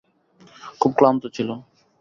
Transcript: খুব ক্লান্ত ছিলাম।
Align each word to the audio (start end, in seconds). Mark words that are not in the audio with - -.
খুব 0.81 0.91
ক্লান্ত 0.97 1.23
ছিলাম। 1.35 1.59